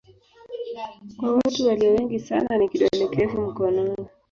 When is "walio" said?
1.67-1.91